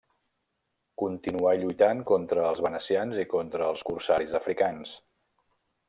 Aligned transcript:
Continuà 1.01 1.51
lluitant 1.59 2.01
contra 2.13 2.47
els 2.53 2.63
venecians 2.69 3.23
i 3.25 3.29
contra 3.35 3.71
els 3.75 3.87
corsaris 3.91 4.35
africans. 4.41 5.01